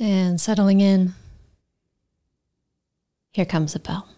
[0.00, 1.14] And settling in,
[3.32, 4.08] here comes the bell.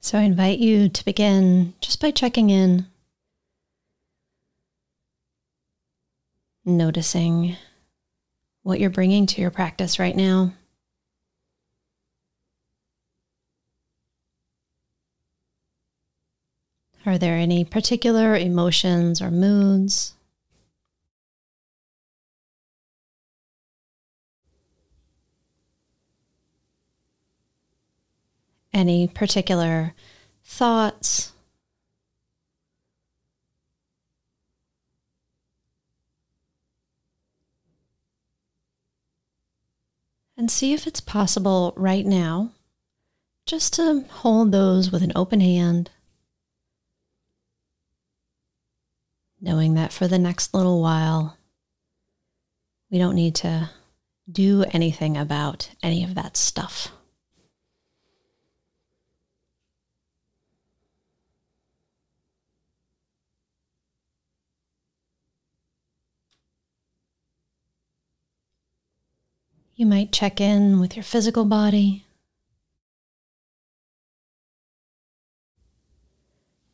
[0.00, 2.86] So I invite you to begin just by checking in,
[6.64, 7.56] noticing
[8.62, 10.52] what you're bringing to your practice right now.
[17.06, 20.14] Are there any particular emotions or moods?
[28.74, 29.94] any particular
[30.42, 31.32] thoughts.
[40.36, 42.50] And see if it's possible right now
[43.46, 45.90] just to hold those with an open hand,
[49.44, 51.36] knowing that for the next little while,
[52.90, 53.68] we don't need to
[54.30, 56.90] do anything about any of that stuff.
[69.76, 72.06] You might check in with your physical body.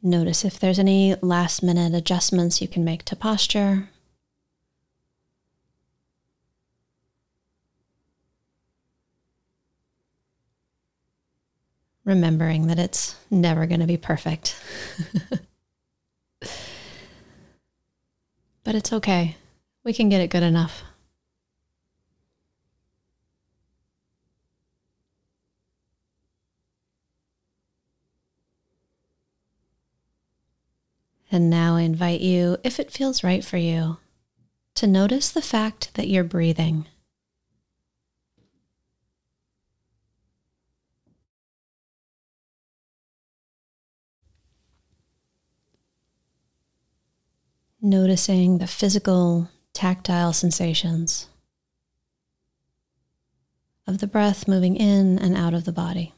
[0.03, 3.91] Notice if there's any last minute adjustments you can make to posture.
[12.05, 14.59] Remembering that it's never going to be perfect.
[18.65, 19.37] but it's okay.
[19.85, 20.83] We can get it good enough.
[31.33, 33.99] And now I invite you, if it feels right for you,
[34.75, 36.87] to notice the fact that you're breathing.
[47.81, 51.29] Noticing the physical, tactile sensations
[53.87, 56.13] of the breath moving in and out of the body.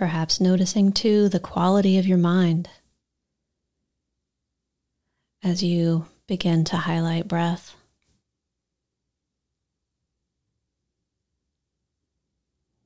[0.00, 2.70] Perhaps noticing too the quality of your mind
[5.42, 7.76] as you begin to highlight breath.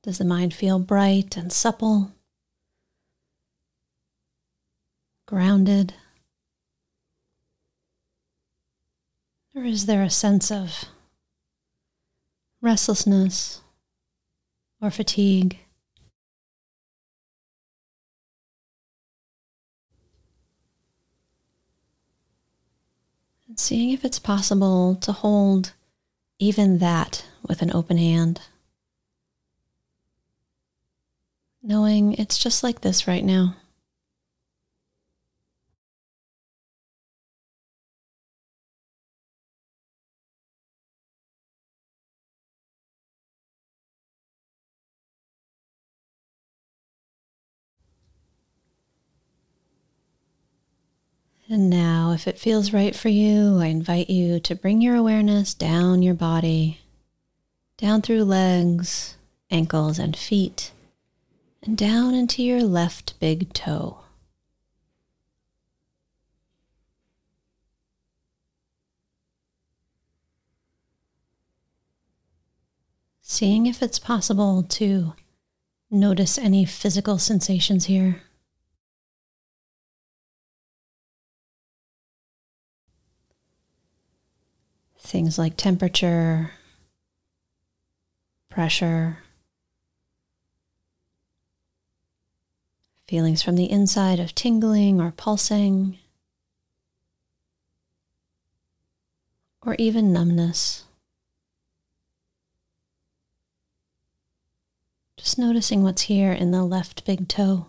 [0.03, 2.11] Does the mind feel bright and supple?
[5.25, 5.93] Grounded?
[9.55, 10.83] Or is there a sense of
[12.61, 13.61] restlessness
[14.81, 15.59] or fatigue?
[23.59, 25.73] Seeing if it's possible to hold
[26.39, 28.41] even that with an open hand.
[31.63, 33.55] Knowing it's just like this right now.
[51.47, 55.53] And now, if it feels right for you, I invite you to bring your awareness
[55.53, 56.79] down your body,
[57.77, 59.15] down through legs,
[59.51, 60.71] ankles, and feet,
[61.61, 63.99] and down into your left big toe.
[73.21, 75.13] Seeing if it's possible to
[75.91, 78.24] notice any physical sensations here.
[85.05, 86.51] Things like temperature,
[88.49, 89.19] pressure,
[93.07, 95.99] feelings from the inside of tingling or pulsing,
[99.61, 100.85] or even numbness.
[105.17, 107.67] Just noticing what's here in the left big toe.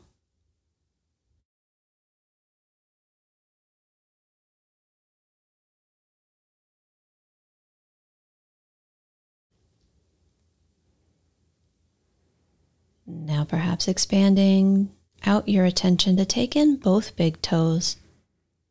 [13.76, 14.90] Perhaps expanding
[15.26, 17.99] out your attention to take in both big toes,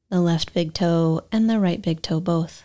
[0.09, 2.63] the left big toe and the right big toe both.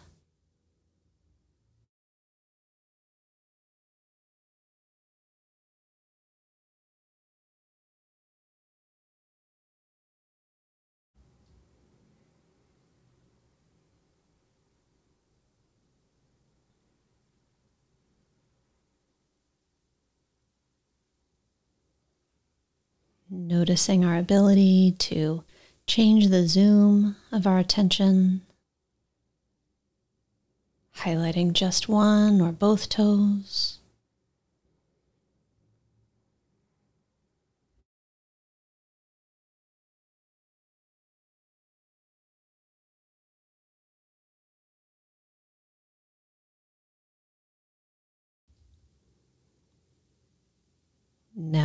[23.50, 25.42] Noticing our ability to
[25.84, 28.42] change the zoom of our attention,
[30.98, 33.79] highlighting just one or both toes.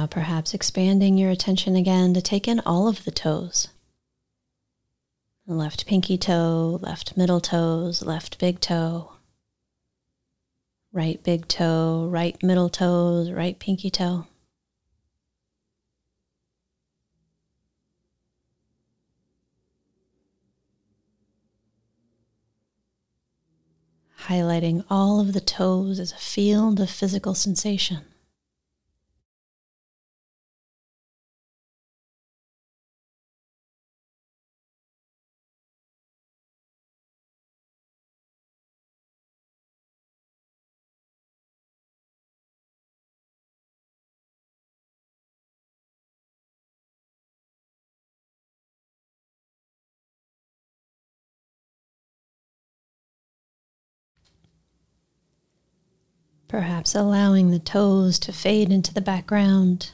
[0.05, 3.69] Now, perhaps expanding your attention again to take in all of the toes.
[5.47, 9.13] Left pinky toe, left middle toes, left big toe,
[10.93, 14.27] right big toe, right middle toes, right pinky toe.
[24.27, 28.03] Highlighting all of the toes as a field of physical sensation.
[56.55, 59.91] Perhaps allowing the toes to fade into the background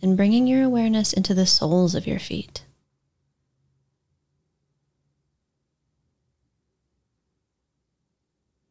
[0.00, 2.64] and bringing your awareness into the soles of your feet.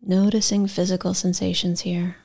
[0.01, 2.15] Noticing physical sensations here.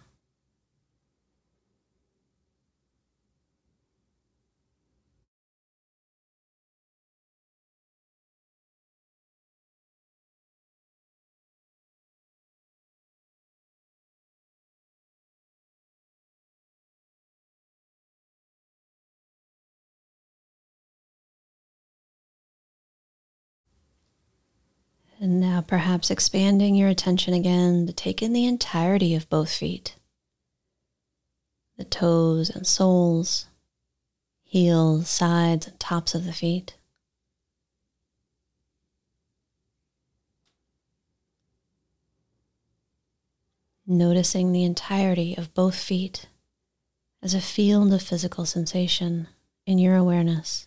[25.18, 29.96] And now perhaps expanding your attention again to take in the entirety of both feet
[31.76, 33.46] the toes and soles,
[34.44, 36.76] heels, sides, and tops of the feet.
[43.86, 46.28] Noticing the entirety of both feet
[47.22, 49.28] as a field of physical sensation
[49.66, 50.65] in your awareness.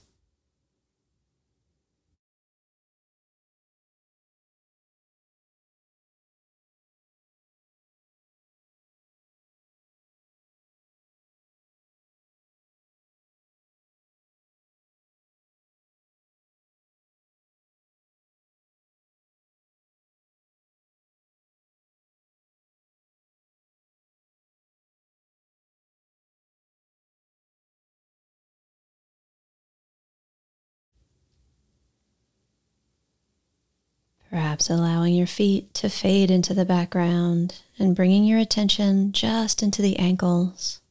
[34.30, 39.82] Perhaps allowing your feet to fade into the background and bringing your attention just into
[39.82, 40.82] the ankles.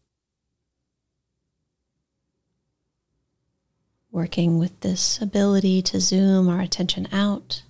[4.11, 7.63] Working with this ability to zoom our attention out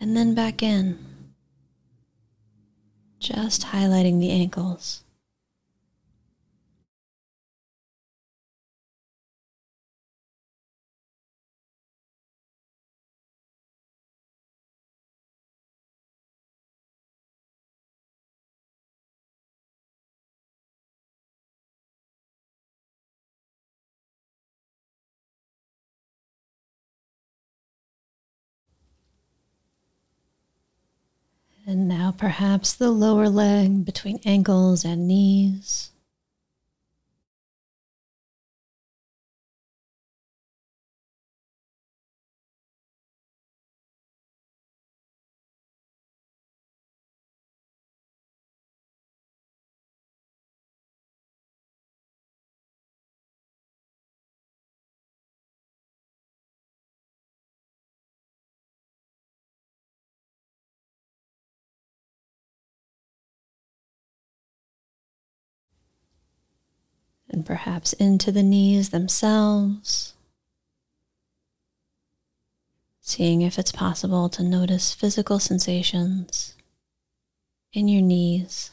[0.00, 0.98] and then back in.
[3.18, 5.02] Just highlighting the ankles.
[31.68, 35.90] And now perhaps the lower leg between ankles and knees.
[67.36, 70.14] And perhaps into the knees themselves.
[73.02, 76.54] Seeing if it's possible to notice physical sensations
[77.74, 78.70] in your knees.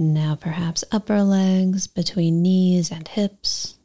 [0.00, 3.77] Now, perhaps upper legs between knees and hips.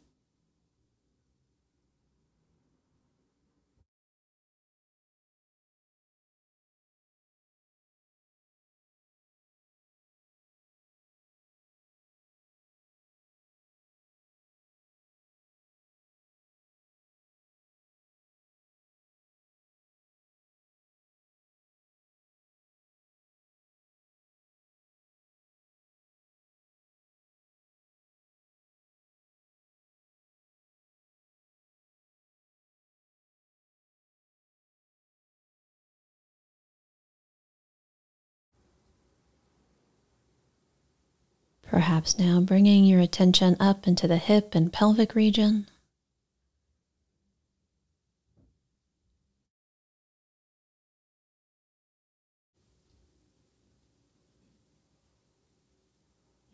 [41.84, 45.68] Perhaps now bringing your attention up into the hip and pelvic region.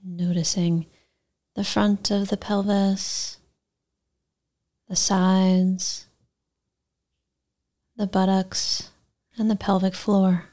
[0.04, 0.86] Noticing
[1.54, 3.38] the front of the pelvis,
[4.88, 6.08] the sides,
[7.96, 8.90] the buttocks,
[9.38, 10.46] and the pelvic floor.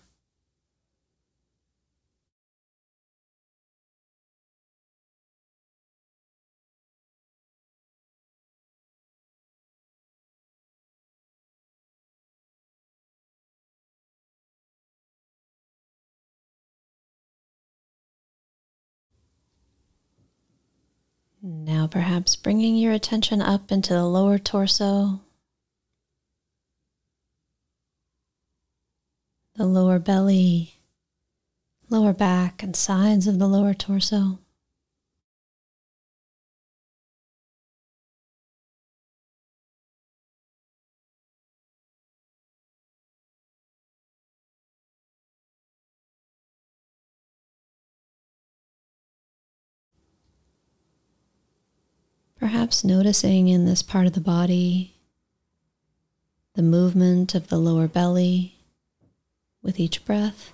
[21.68, 25.20] Now, perhaps bringing your attention up into the lower torso,
[29.56, 30.76] the lower belly,
[31.90, 34.40] lower back, and sides of the lower torso.
[52.40, 54.94] Perhaps noticing in this part of the body
[56.54, 58.56] the movement of the lower belly
[59.62, 60.54] with each breath.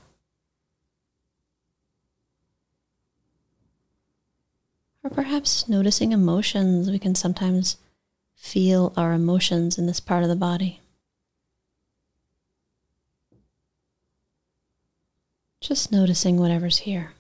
[5.02, 6.90] Or perhaps noticing emotions.
[6.90, 7.78] We can sometimes
[8.36, 10.82] feel our emotions in this part of the body.
[15.62, 17.13] Just noticing whatever's here.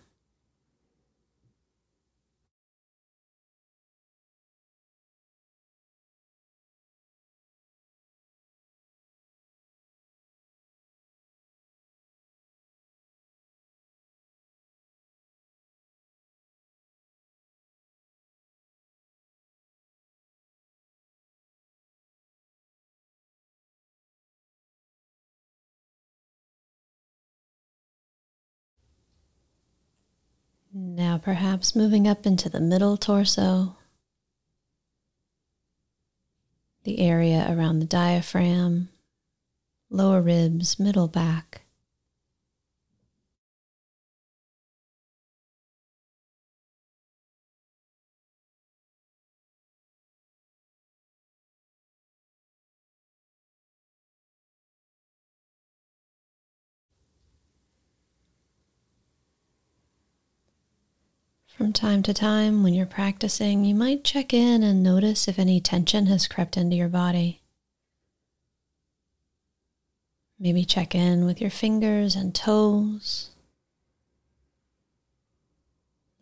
[30.75, 33.77] Now, perhaps moving up into the middle torso,
[36.83, 38.89] the area around the diaphragm,
[39.91, 41.62] lower ribs, middle back.
[61.73, 66.05] Time to time, when you're practicing, you might check in and notice if any tension
[66.05, 67.41] has crept into your body.
[70.39, 73.31] Maybe check in with your fingers and toes,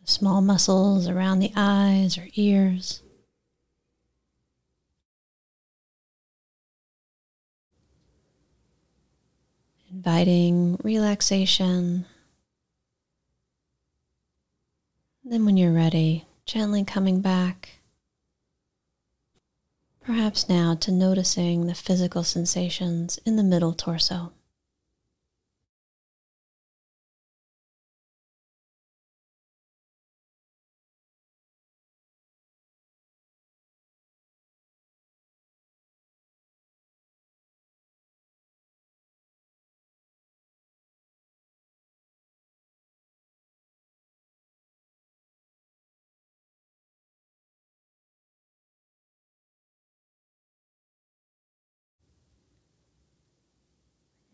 [0.04, 3.04] the small muscles around the eyes or ears.
[9.92, 12.06] Inviting relaxation
[15.24, 17.80] Then, when you're ready, gently coming back,
[20.02, 24.32] perhaps now to noticing the physical sensations in the middle torso.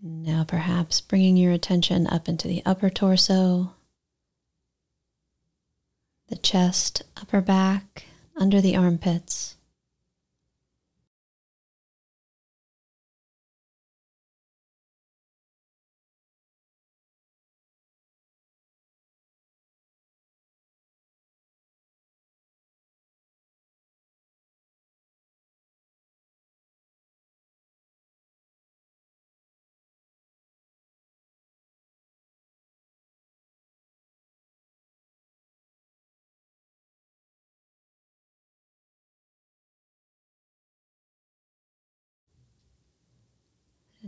[0.01, 3.73] Now, perhaps bringing your attention up into the upper torso,
[6.29, 9.56] the chest, upper back, under the armpits.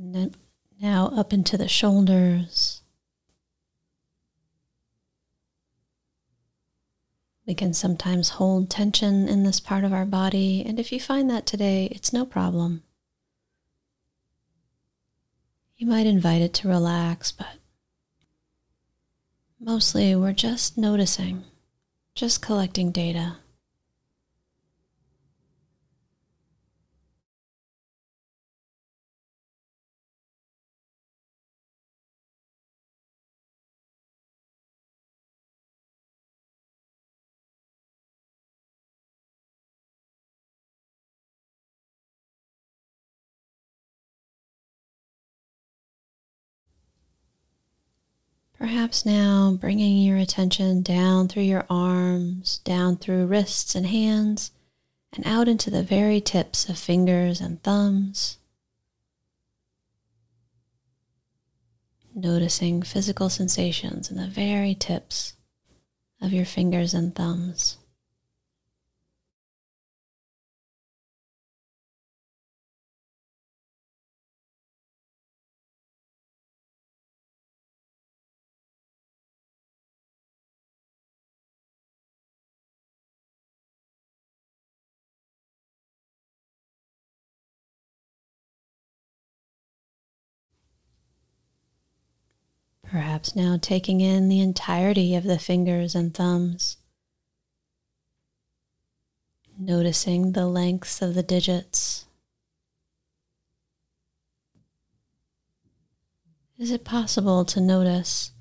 [0.09, 0.35] And then
[0.81, 2.81] now up into the shoulders.
[7.45, 11.29] We can sometimes hold tension in this part of our body, and if you find
[11.29, 12.81] that today, it's no problem.
[15.77, 17.59] You might invite it to relax, but
[19.59, 21.43] mostly we're just noticing,
[22.15, 23.35] just collecting data.
[48.59, 54.51] Perhaps now bringing your attention down through your arms, down through wrists and hands,
[55.13, 58.37] and out into the very tips of fingers and thumbs.
[62.13, 65.35] Noticing physical sensations in the very tips
[66.21, 67.78] of your fingers and thumbs.
[92.89, 96.77] Perhaps now taking in the entirety of the fingers and thumbs,
[99.59, 102.05] noticing the lengths of the digits.
[106.57, 108.31] Is it possible to notice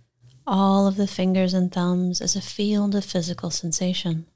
[0.47, 4.27] all of the fingers and thumbs as a field of physical sensation?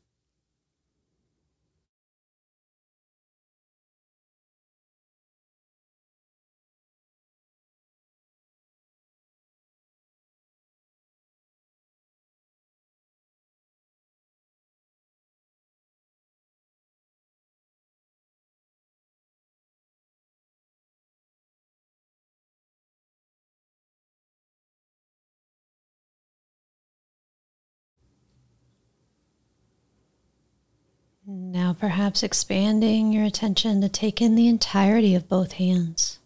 [31.72, 36.18] Now, perhaps expanding your attention to take in the entirety of both hands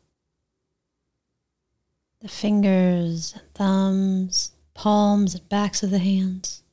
[2.20, 6.64] the fingers, thumbs, palms, and backs of the hands.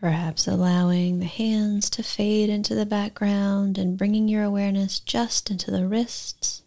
[0.00, 5.70] Perhaps allowing the hands to fade into the background and bringing your awareness just into
[5.70, 6.62] the wrists.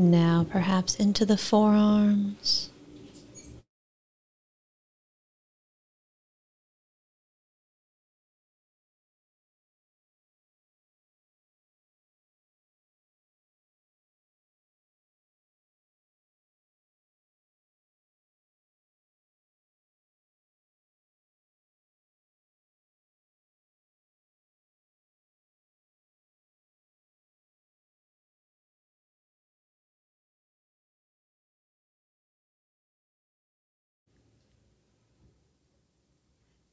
[0.00, 2.69] Now, perhaps into the forearms.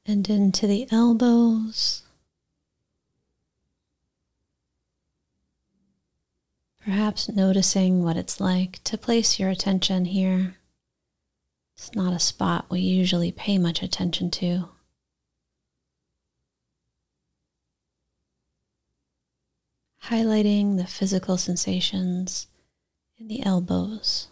[0.08, 2.04] And into the elbows.
[6.84, 10.56] Perhaps noticing what it's like to place your attention here.
[11.76, 14.70] It's not a spot we usually pay much attention to.
[20.06, 22.48] Highlighting the physical sensations
[23.20, 24.30] in the elbows.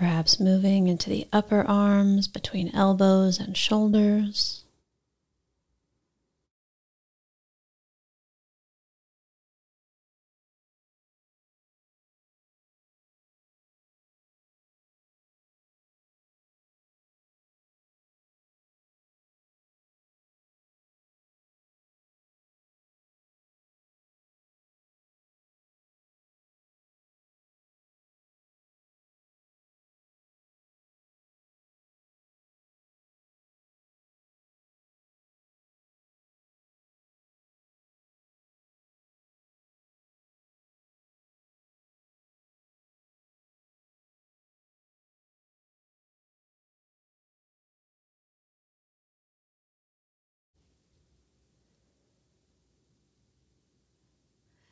[0.00, 4.59] Perhaps moving into the upper arms between elbows and shoulders.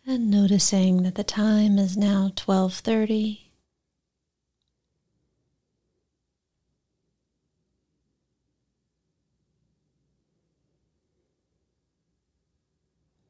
[0.09, 3.41] And noticing that the time is now 12:30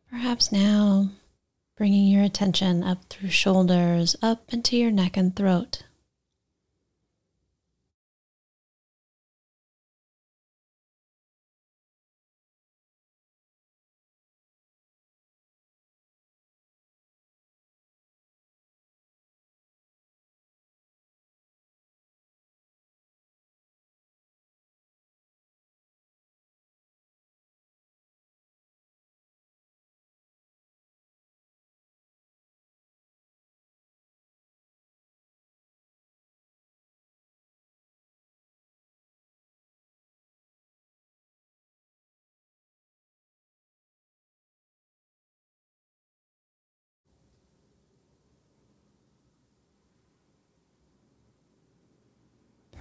[0.09, 1.11] Perhaps now
[1.75, 5.83] bringing your attention up through shoulders, up into your neck and throat.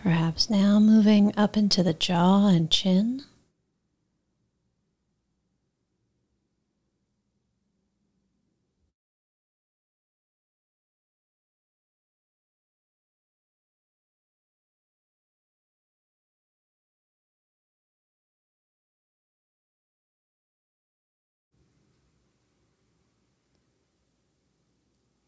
[0.07, 3.25] Perhaps now moving up into the jaw and chin.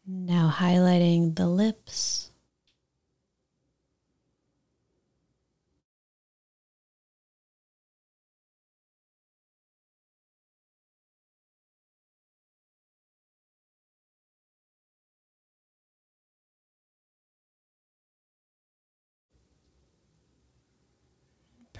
[0.06, 2.29] Now highlighting the lips.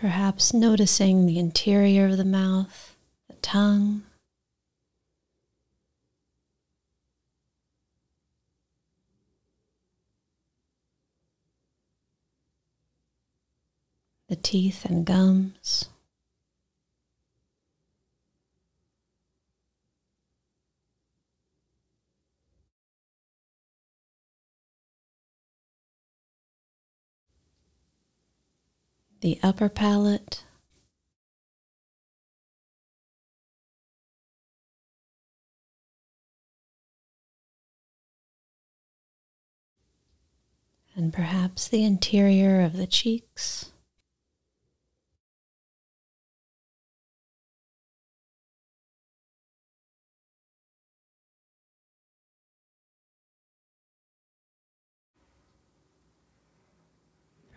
[0.00, 2.96] Perhaps noticing the interior of the mouth,
[3.28, 4.02] the tongue.
[14.28, 15.89] The teeth and gums.
[29.20, 30.44] The upper palate.
[40.96, 43.70] And perhaps the interior of the cheeks.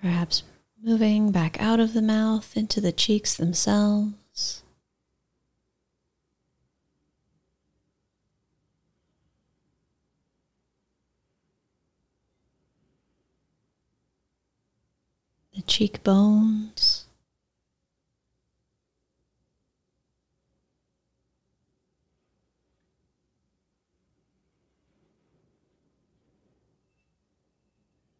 [0.01, 0.43] Perhaps
[0.83, 4.63] moving back out of the mouth into the cheeks themselves.
[15.55, 17.05] The cheekbones.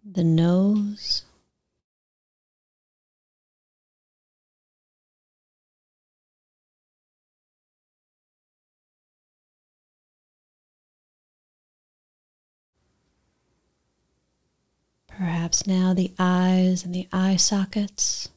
[0.06, 1.26] The nose.
[15.24, 18.28] Perhaps now the eyes and the eye sockets.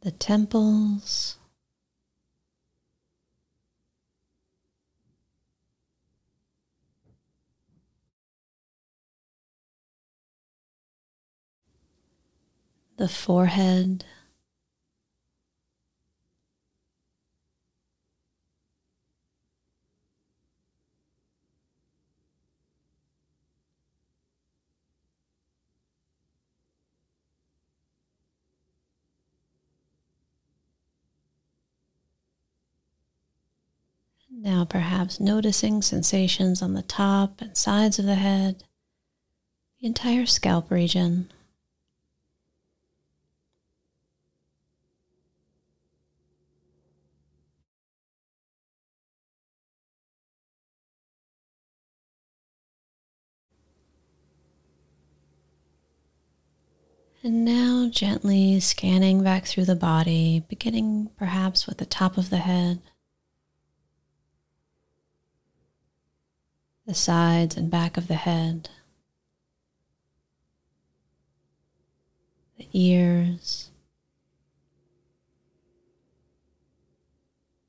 [0.00, 1.36] The temples.
[13.00, 14.04] The forehead.
[34.30, 38.62] Now, perhaps noticing sensations on the top and sides of the head,
[39.80, 41.30] the entire scalp region.
[57.22, 62.38] And now gently scanning back through the body, beginning perhaps with the top of the
[62.38, 62.80] head,
[66.86, 68.70] the sides and back of the head,
[72.56, 73.70] the ears,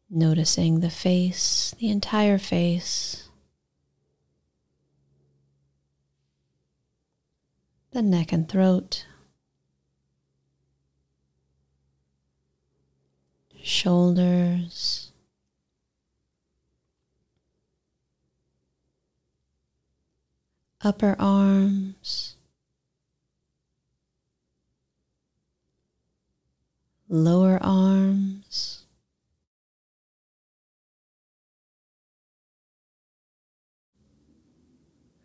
[0.10, 3.28] noticing the face, the entire face.
[7.92, 9.06] The neck and throat.
[13.72, 15.14] Shoulders,
[20.84, 22.36] upper arms,
[27.08, 28.84] lower arms.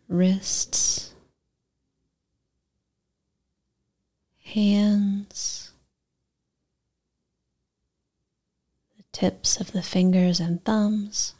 [0.07, 1.13] Wrists,
[4.41, 5.66] hands,
[9.17, 11.33] tips of the fingers and thumbs.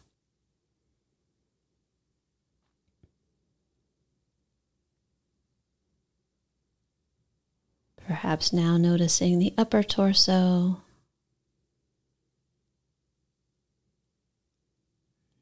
[8.08, 10.82] Perhaps now noticing the upper torso,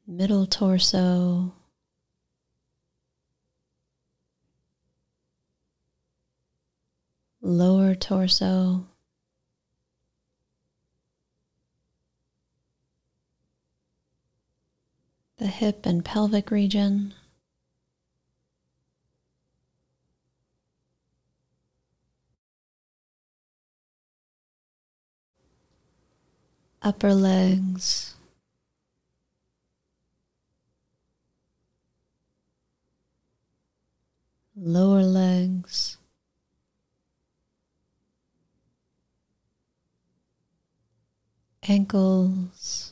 [0.06, 1.54] middle torso,
[7.40, 8.88] lower torso.
[15.46, 17.14] The hip and pelvic region.
[26.82, 28.16] Upper legs,
[34.56, 35.96] lower legs,
[41.68, 42.85] ankles,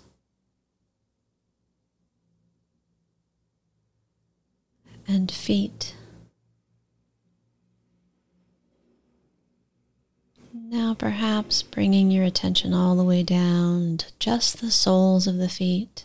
[5.07, 5.95] and feet.
[10.53, 15.49] Now, perhaps bringing your attention all the way down to just the soles of the
[15.49, 16.05] feet.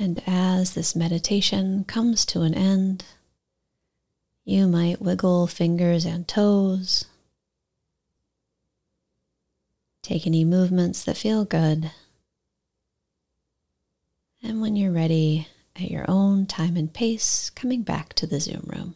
[0.00, 3.04] And as this meditation comes to an end,
[4.46, 7.04] you might wiggle fingers and toes.
[10.00, 11.90] Take any movements that feel good.
[14.42, 18.64] And when you're ready, at your own time and pace, coming back to the Zoom
[18.74, 18.94] room.